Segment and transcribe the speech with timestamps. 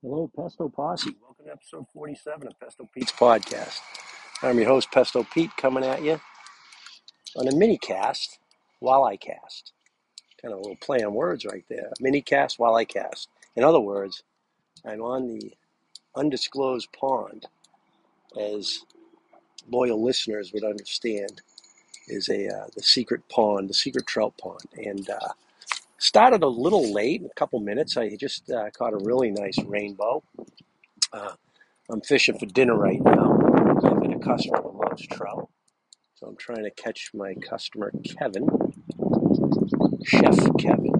[0.00, 1.10] Hello, Pesto Posse.
[1.20, 3.80] Welcome to episode 47 of Pesto Pete's podcast.
[4.42, 6.20] I'm your host, Pesto Pete, coming at you
[7.34, 8.38] on a mini cast
[8.78, 9.72] while I cast.
[10.40, 11.90] Kind of a little play on words right there.
[11.98, 13.28] Mini cast while I cast.
[13.56, 14.22] In other words,
[14.84, 15.52] I'm on the
[16.14, 17.46] undisclosed pond,
[18.40, 18.84] as
[19.68, 21.42] loyal listeners would understand,
[22.06, 25.32] is a uh, the secret pond, the secret trout pond, and uh,
[25.98, 27.96] started a little late, a couple minutes.
[27.96, 30.22] I just uh, caught a really nice rainbow.
[31.12, 31.32] Uh,
[31.90, 33.38] I'm fishing for dinner right now.
[33.76, 35.48] I've got a customer who loves trout,
[36.14, 38.48] so I'm trying to catch my customer Kevin,
[40.04, 40.92] Chef Kevin.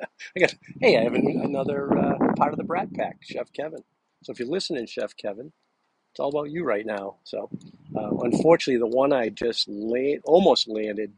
[0.36, 3.82] I got hey, I have an, another uh, part of the Brat Pack, Chef Kevin.
[4.22, 5.52] So if you're listening, Chef Kevin,
[6.12, 7.16] it's all about you right now.
[7.24, 7.48] So
[7.96, 9.68] uh, unfortunately, the one I just
[10.24, 11.12] almost landed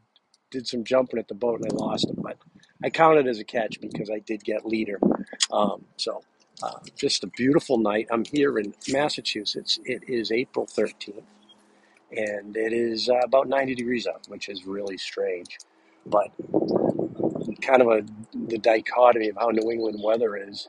[0.51, 2.37] did some jumping at the boat and I lost him, but
[2.83, 4.99] I counted as a catch because I did get leader.
[5.51, 6.21] Um, so
[6.61, 8.07] uh, just a beautiful night.
[8.11, 9.79] I'm here in Massachusetts.
[9.85, 11.23] It is April 13th,
[12.11, 15.57] and it is uh, about 90 degrees out, which is really strange.
[16.05, 16.31] But
[17.61, 18.03] kind of a
[18.47, 20.67] the dichotomy of how New England weather is.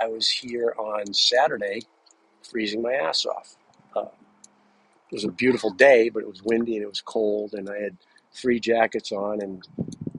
[0.00, 1.82] I was here on Saturday,
[2.48, 3.56] freezing my ass off.
[3.94, 7.68] Uh, it was a beautiful day, but it was windy and it was cold, and
[7.68, 7.96] I had
[8.32, 9.66] three jackets on and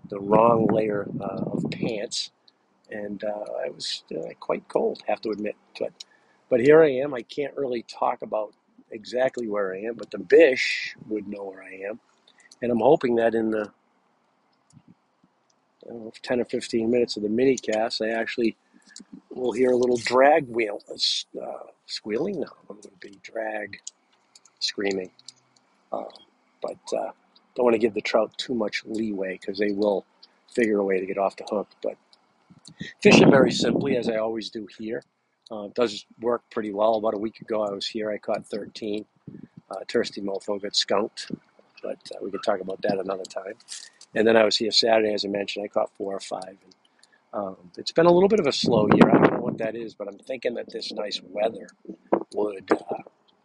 [0.09, 2.31] the wrong layer uh, of pants,
[2.89, 5.55] and uh, I was uh, quite cold, have to admit.
[5.79, 5.93] But
[6.49, 7.13] but here I am.
[7.13, 8.53] I can't really talk about
[8.91, 11.99] exactly where I am, but the bish would know where I am,
[12.61, 13.71] and I'm hoping that in the
[15.91, 18.55] know, 10 or 15 minutes of the mini cast, I actually
[19.29, 21.45] will hear a little drag wheel uh,
[21.85, 22.41] squealing.
[22.41, 23.79] No, it would be drag
[24.59, 25.11] screaming.
[25.91, 26.05] Um,
[26.61, 27.11] but uh,
[27.55, 30.05] don't want to give the trout too much leeway because they will
[30.49, 31.67] figure a way to get off the hook.
[31.83, 31.95] But
[33.01, 35.03] fishing very simply, as I always do here.
[35.49, 36.95] Uh, does work pretty well.
[36.95, 38.09] About a week ago, I was here.
[38.09, 39.05] I caught 13.
[39.69, 41.29] Uh, Thirsty Mofo got skunked,
[41.83, 43.55] but uh, we could talk about that another time.
[44.15, 45.65] And then I was here Saturday, as I mentioned.
[45.65, 46.57] I caught four or five.
[46.63, 46.75] And,
[47.33, 49.09] um, it's been a little bit of a slow year.
[49.09, 51.67] I don't know what that is, but I'm thinking that this nice weather
[52.33, 53.03] would uh,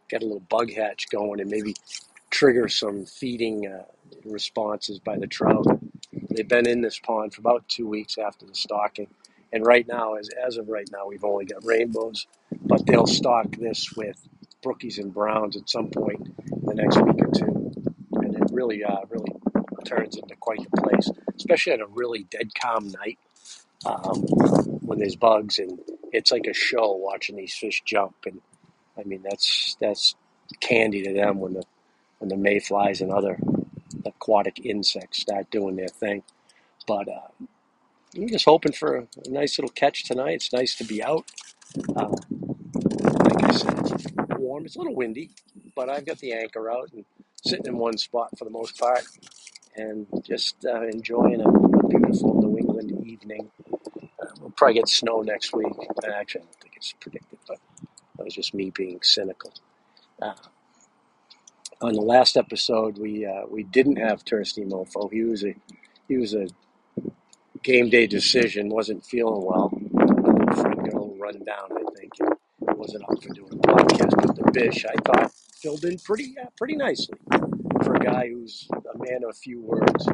[0.08, 1.74] get a little bug hatch going and maybe
[2.30, 3.84] trigger some feeding uh,
[4.32, 5.66] responses by the trout.
[6.30, 9.08] They've been in this pond for about two weeks after the stocking.
[9.52, 12.26] And right now, as, as of right now, we've only got rainbows,
[12.62, 14.28] but they'll stock this with
[14.62, 17.72] brookies and browns at some point in the next week or two.
[18.14, 19.32] And it really, uh, really
[19.84, 23.18] turns into quite a place, especially on a really dead calm night
[23.86, 24.22] um,
[24.82, 25.78] when there's bugs and
[26.12, 28.14] it's like a show watching these fish jump.
[28.26, 28.40] And
[28.98, 30.14] I mean, that's that's
[30.60, 31.62] candy to them when the
[32.18, 33.38] when the mayflies and other
[34.04, 36.22] aquatic insects start doing their thing.
[36.86, 37.28] But uh,
[38.16, 40.34] I'm just hoping for a, nice little catch tonight.
[40.34, 41.30] It's nice to be out.
[41.96, 42.14] Uh,
[42.74, 44.06] like I said, it's
[44.38, 44.64] warm.
[44.64, 45.30] It's a little windy,
[45.74, 47.04] but I've got the anchor out and
[47.44, 49.02] sitting in one spot for the most part
[49.76, 53.50] and just uh, enjoying a, a, beautiful New England evening.
[53.72, 55.66] Uh, we'll probably get snow next week.
[55.98, 57.58] Actually, I don't think it's predicted, but
[58.16, 59.52] that was just me being cynical.
[61.82, 65.12] On the last episode, we uh, we didn't have Thirsty Mofo.
[65.12, 65.54] He was a
[66.08, 66.46] he was a
[67.62, 68.70] game day decision.
[68.70, 69.68] wasn't feeling well.
[69.94, 72.12] Got a little run down, I think.
[72.60, 74.16] Wasn't up for doing a podcast.
[74.16, 77.18] But the Bish, I thought, filled in pretty uh, pretty nicely
[77.84, 80.08] for a guy who's a man of few words.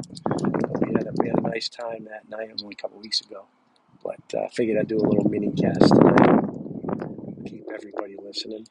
[0.81, 2.49] We had a, we had a nice time that night.
[2.49, 3.45] It was only a couple weeks ago,
[4.03, 6.43] but I uh, figured I'd do a little mini cast tonight.
[7.47, 8.67] Keep everybody listening.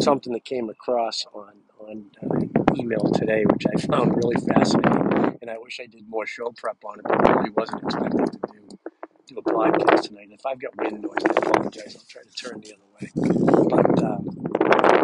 [0.00, 2.40] Something that came across on on uh,
[2.78, 6.84] email today, which I found really fascinating, and I wish I did more show prep
[6.84, 8.78] on it, but I really wasn't expecting to do
[9.26, 10.28] do a podcast tonight.
[10.30, 11.96] If I've got wind noise, I apologize.
[11.96, 13.10] I'll try to turn the other way.
[13.68, 14.18] But uh,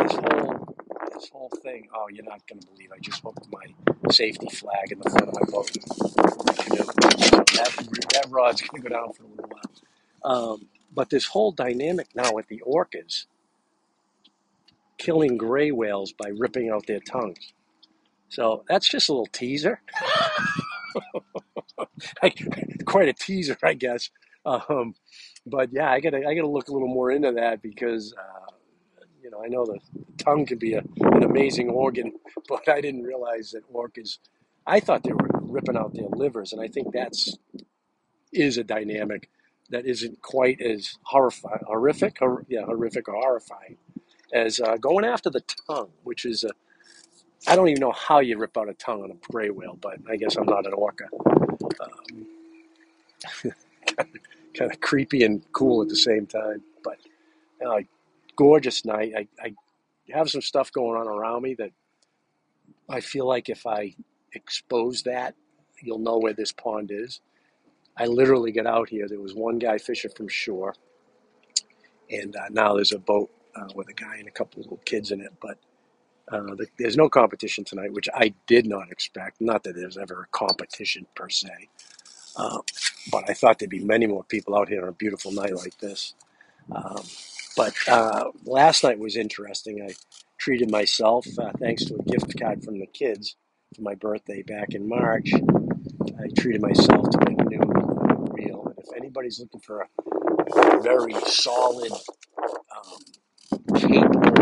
[0.03, 0.75] this whole
[1.15, 2.91] this whole thing, oh, you're not going to believe.
[2.93, 3.67] I just hooked my
[4.11, 5.71] safety flag in the front of my boat.
[7.55, 10.53] That, that rod's going to go down for a little while.
[10.53, 13.27] Um, but this whole dynamic now with the orcas
[14.99, 17.53] killing gray whales by ripping out their tongues.
[18.29, 19.81] So that's just a little teaser.
[22.85, 24.11] Quite a teaser, I guess.
[24.45, 24.95] Um,
[25.47, 28.53] but yeah, I gotta I gotta look a little more into that because uh,
[29.23, 29.79] you know I know the
[30.19, 32.13] tongue can be a, an amazing organ,
[32.49, 34.19] but I didn't realize that orcas.
[34.67, 37.37] I thought they were ripping out their livers, and I think that's
[38.33, 39.31] is a dynamic
[39.71, 43.79] that isn't quite as horrifying, horrific, hor- yeah, horrific or horrifying
[44.35, 46.51] as uh, going after the tongue, which is a
[47.47, 49.99] I don't even know how you rip out a tongue on a gray whale, but
[50.09, 51.05] I guess I'm not an orca.
[51.81, 52.27] Um,
[54.55, 56.63] kind of creepy and cool at the same time.
[56.83, 56.99] But
[57.65, 57.81] uh,
[58.37, 59.13] gorgeous night.
[59.17, 59.55] I, I
[60.11, 61.71] have some stuff going on around me that
[62.89, 63.95] I feel like if I
[64.33, 65.35] expose that,
[65.83, 67.21] you'll know where this pond is.
[67.97, 69.07] I literally got out here.
[69.07, 70.75] There was one guy fishing from shore,
[72.11, 74.83] and uh, now there's a boat uh, with a guy and a couple of little
[74.85, 75.33] kids in it.
[75.41, 75.59] But
[76.29, 79.41] uh, the, there's no competition tonight, which I did not expect.
[79.41, 81.51] Not that there's ever a competition per se,
[82.37, 82.59] uh,
[83.11, 85.79] but I thought there'd be many more people out here on a beautiful night like
[85.79, 86.15] this.
[86.75, 87.03] Um,
[87.57, 89.83] but uh, last night was interesting.
[89.83, 89.95] I
[90.39, 93.37] treated myself, uh, thanks to a gift card from the kids
[93.77, 95.31] for my birthday back in March.
[95.35, 98.67] I treated myself to a new uh, reel.
[98.67, 102.99] And if anybody's looking for a very solid, um,
[103.75, 104.35] capable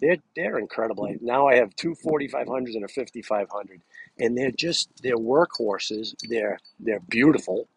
[0.00, 1.14] They're, they're incredible.
[1.20, 3.80] Now I have two 4500s and a 5500
[4.20, 6.14] and they're just, they're workhorses.
[6.28, 7.68] They're, they're beautiful,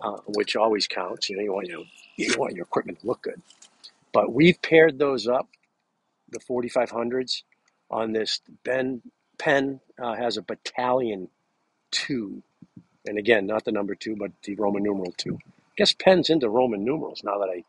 [0.00, 1.30] uh, which always counts.
[1.30, 1.84] You know, you want your,
[2.16, 3.42] you want your equipment to look good.
[4.12, 5.48] But we've paired those up,
[6.30, 7.42] the 4500s,
[7.90, 8.40] on this.
[8.64, 9.02] Ben
[9.38, 11.28] Penn uh, has a Battalion
[11.92, 12.42] 2.
[13.06, 15.36] And again, not the number 2, but the Roman numeral 2.
[15.36, 17.64] I guess Penn's into Roman numerals now that I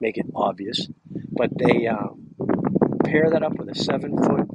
[0.00, 0.88] make it obvious.
[1.30, 2.34] But they um,
[3.04, 4.48] pair that up with a 7 foot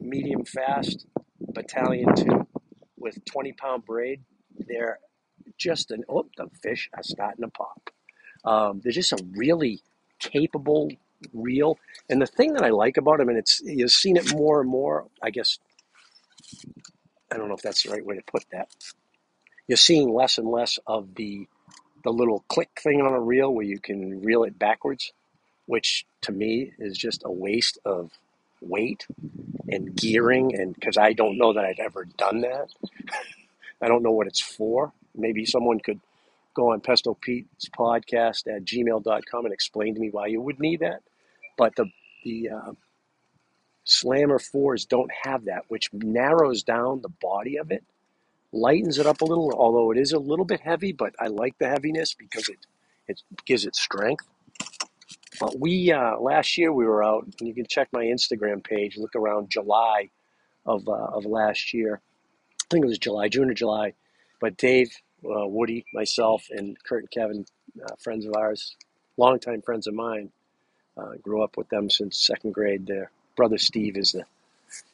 [0.00, 1.06] medium fast
[1.40, 2.46] Battalion 2
[2.98, 4.20] with 20 pound braid.
[4.68, 4.98] They're
[5.58, 7.90] just an, oh, the fish are starting to pop.
[8.44, 9.80] Um, they're just a really
[10.18, 10.90] capable
[11.32, 11.78] reel.
[12.08, 14.70] And the thing that I like about them, and it's you've seen it more and
[14.70, 15.06] more.
[15.22, 15.58] I guess
[17.30, 18.68] I don't know if that's the right way to put that.
[19.68, 21.46] You're seeing less and less of the
[22.02, 25.12] the little click thing on a reel where you can reel it backwards,
[25.66, 28.10] which to me is just a waste of
[28.62, 29.06] weight
[29.68, 30.54] and gearing.
[30.54, 32.68] And because I don't know that I've ever done that,
[33.82, 34.92] I don't know what it's for.
[35.14, 36.00] Maybe someone could
[36.54, 40.80] go on Pesto Pete's podcast at gmail.com and explain to me why you would need
[40.80, 41.02] that.
[41.56, 41.86] But the
[42.24, 42.72] the uh,
[43.90, 47.82] Slammer fours don't have that, which narrows down the body of it,
[48.52, 49.52] lightens it up a little.
[49.52, 52.58] Although it is a little bit heavy, but I like the heaviness because it
[53.08, 54.24] it gives it strength.
[55.40, 58.96] But we uh, last year we were out, and you can check my Instagram page.
[58.96, 60.10] Look around July
[60.64, 62.00] of uh, of last year.
[62.62, 63.94] I think it was July, June or July.
[64.40, 64.92] But Dave,
[65.24, 67.44] uh, Woody, myself, and Kurt and Kevin,
[67.84, 68.76] uh, friends of ours,
[69.16, 70.30] longtime friends of mine,
[70.96, 72.86] uh, grew up with them since second grade.
[72.86, 73.10] Their
[73.40, 74.24] brother Steve is the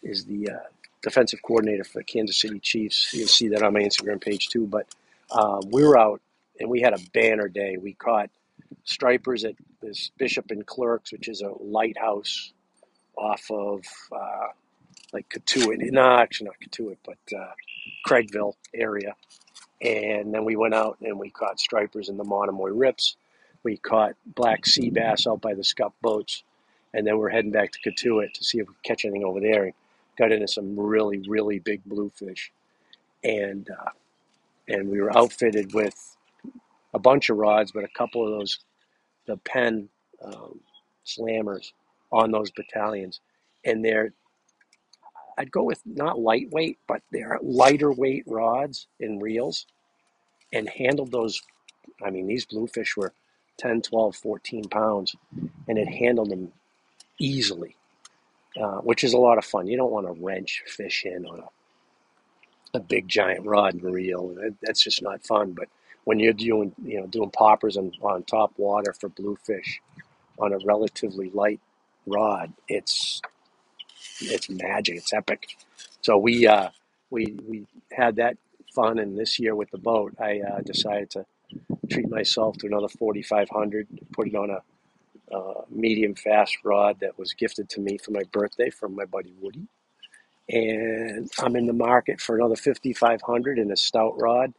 [0.04, 0.58] is the uh,
[1.02, 3.12] defensive coordinator for the Kansas City Chiefs.
[3.12, 4.68] You'll see that on my Instagram page too.
[4.68, 4.86] But
[5.32, 6.20] um, we were out
[6.60, 7.76] and we had a banner day.
[7.76, 8.30] We caught
[8.84, 12.52] stripers at this Bishop and Clerks, which is a lighthouse
[13.16, 13.82] off of
[14.12, 14.46] uh,
[15.12, 15.78] like Cotuit.
[15.90, 17.50] No, actually not Cotuit, but uh,
[18.06, 19.16] Craigville area.
[19.82, 23.16] And then we went out and we caught stripers in the Monomoy Rips.
[23.64, 26.44] We caught black sea bass out by the scup boats.
[26.94, 29.40] And then we're heading back to Cotuit to see if we can catch anything over
[29.40, 29.64] there.
[29.64, 29.74] And
[30.16, 32.50] got into some really, really big bluefish.
[33.22, 33.90] And uh,
[34.68, 36.16] and we were outfitted with
[36.94, 38.58] a bunch of rods, but a couple of those
[39.26, 39.88] the Penn
[40.24, 40.60] um,
[41.04, 41.72] slammers
[42.12, 43.20] on those battalions,
[43.64, 44.12] and they're
[45.38, 49.66] I'd go with not lightweight, but they're lighter weight rods and reels,
[50.52, 51.40] and handled those.
[52.04, 53.12] I mean, these bluefish were
[53.58, 55.16] 10, 12, 14 pounds,
[55.68, 56.52] and it handled them
[57.18, 57.76] easily,
[58.60, 59.66] uh, which is a lot of fun.
[59.66, 61.62] You don't want to wrench fish in on a,
[62.78, 64.28] a big giant rod and reel.
[64.28, 65.52] That, that's just not fun.
[65.52, 65.68] But
[66.04, 69.80] when you're doing, you know, doing poppers on, on top water for bluefish
[70.38, 71.60] on a relatively light
[72.06, 73.20] rod, it's
[74.20, 74.96] it's magic.
[74.96, 75.46] It's epic.
[76.02, 76.70] So we uh,
[77.10, 78.36] we we had that
[78.74, 81.26] fun, and this year with the boat, I uh, decided to
[81.90, 83.88] treat myself to another 4500.
[84.12, 84.60] Put it on a
[85.32, 89.32] uh, medium fast rod that was gifted to me for my birthday from my buddy
[89.40, 89.68] Woody,
[90.48, 94.52] and I'm in the market for another 5500 and a stout rod.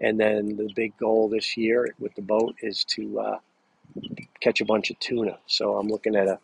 [0.00, 3.38] And then the big goal this year with the boat is to uh,
[4.40, 5.38] catch a bunch of tuna.
[5.46, 6.38] So I'm looking at a,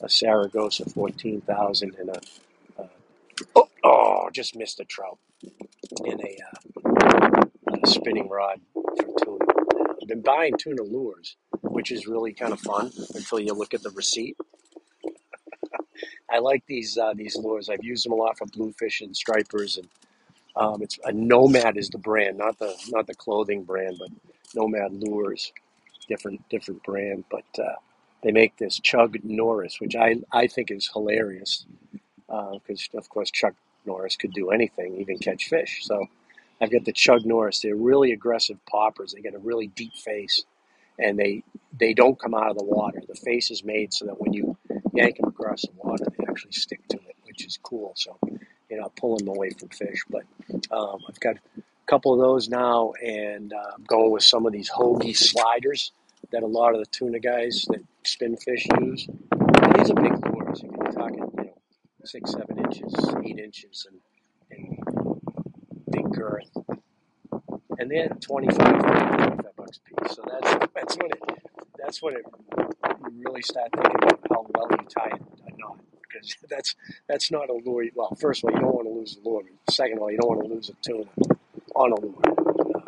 [0.00, 2.20] a Saragosa 14,000 and a,
[2.82, 2.88] a
[3.56, 5.18] oh, oh, just missed a trout
[6.04, 6.38] and a,
[6.86, 7.42] uh,
[7.82, 9.44] a spinning rod for tuna.
[10.02, 11.36] I've been buying tuna lures,
[11.80, 14.36] which is really kind of fun until you look at the receipt.
[16.30, 17.70] I like these uh, these lures.
[17.70, 19.88] I've used them a lot for bluefish and stripers, and
[20.56, 24.10] um, it's a Nomad is the brand, not the not the clothing brand, but
[24.54, 25.54] Nomad lures,
[26.06, 27.24] different different brand.
[27.30, 27.76] But uh,
[28.22, 31.64] they make this Chug Norris, which I, I think is hilarious
[32.28, 33.54] because, uh, of course, Chuck
[33.86, 35.80] Norris could do anything, even catch fish.
[35.84, 36.04] So
[36.60, 37.60] I've got the Chug Norris.
[37.60, 39.14] They're really aggressive poppers.
[39.14, 40.44] They got a really deep face,
[41.02, 41.42] and they
[41.78, 43.02] they don't come out of the water.
[43.08, 44.56] The face is made so that when you
[44.94, 47.92] yank them across the water, they actually stick to it, which is cool.
[47.96, 48.18] So
[48.70, 50.04] you're not pulling them away from fish.
[50.10, 50.22] But
[50.70, 54.52] um, I've got a couple of those now, and uh, I'm going with some of
[54.52, 55.92] these Hogy sliders
[56.32, 59.08] that a lot of the tuna guys that spin fish use.
[59.08, 60.62] And these are big lures.
[60.62, 61.54] You're talking, you know,
[62.04, 64.00] six, seven inches, eight inches, and,
[64.50, 65.20] and
[65.90, 66.50] big girth.
[67.78, 70.16] And they're 25, 25 a piece.
[70.16, 71.22] So that's that's when it
[71.78, 72.26] that's when it
[73.18, 75.78] really start thinking about how well you tie it or not.
[76.02, 76.76] Because that's
[77.08, 77.86] that's not a lure.
[77.94, 79.42] Well, first of all, you don't want to lose the lure.
[79.70, 81.04] Second of all, you don't want to lose a tuna
[81.74, 82.22] on a lure.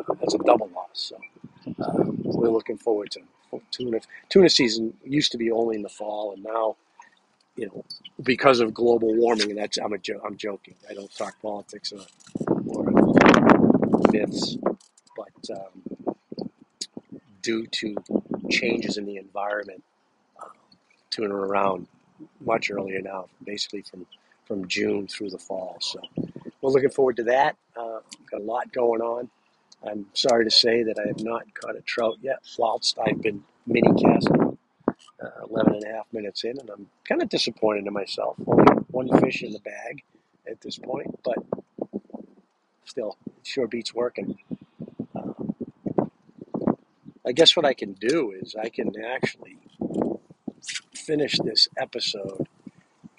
[0.09, 0.89] Uh, that's a double loss.
[0.93, 1.17] So
[1.83, 3.21] uh, we're looking forward to
[3.71, 3.99] tuna.
[4.29, 6.75] Tuna season used to be only in the fall, and now,
[7.55, 7.85] you know,
[8.23, 10.75] because of global warming, and that's I'm a jo- I'm joking.
[10.89, 12.01] I don't talk politics or,
[12.67, 13.13] or
[14.11, 14.57] myths,
[15.15, 15.72] but um,
[17.43, 17.95] due to
[18.49, 19.83] changes in the environment,
[20.41, 20.51] um,
[21.11, 21.87] tuna around
[22.41, 24.05] much earlier now, basically from
[24.45, 25.77] from June through the fall.
[25.79, 25.99] So
[26.61, 27.55] we're looking forward to that.
[27.77, 29.29] Uh, got a lot going on.
[29.87, 33.43] I'm sorry to say that I have not caught a trout yet, whilst I've been
[33.67, 34.57] mini casting
[35.21, 38.35] uh, 11 and a half minutes in, and I'm kind of disappointed in myself.
[38.47, 40.03] Only one fish in the bag
[40.49, 41.37] at this point, but
[42.85, 44.37] still, it sure beats working.
[47.25, 49.57] I guess what I can do is I can actually
[50.93, 52.47] finish this episode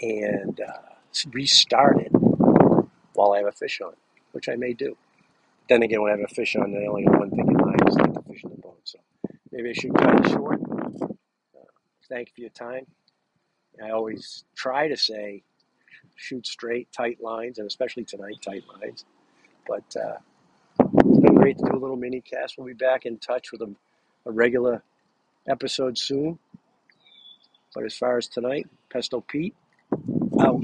[0.00, 0.94] and uh,
[1.32, 2.10] restart it
[3.14, 3.94] while I have a fish on,
[4.32, 4.96] which I may do
[5.68, 7.88] then again, when I have a fish on, I only have one thing in mind
[7.88, 8.80] is not to fish in the boat.
[8.84, 8.98] So
[9.50, 10.60] maybe I should cut it short.
[10.70, 11.06] Uh,
[12.08, 12.86] thank you for your time.
[13.82, 15.42] I always try to say
[16.16, 19.04] shoot straight, tight lines, and especially tonight, tight lines.
[19.66, 20.18] But uh,
[20.78, 22.56] it's been great to do a little mini cast.
[22.58, 23.74] We'll be back in touch with a,
[24.26, 24.82] a regular
[25.48, 26.38] episode soon.
[27.74, 29.54] But as far as tonight, Pesto Pete,
[30.40, 30.62] out.